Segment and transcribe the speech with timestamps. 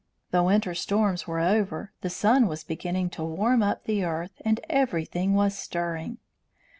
[0.31, 4.59] The winter storms were over, the sun was beginning to warm up the earth, and
[4.67, 6.17] everything was stirring.